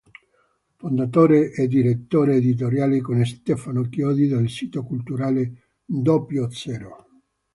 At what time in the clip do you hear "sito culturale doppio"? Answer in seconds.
4.49-6.49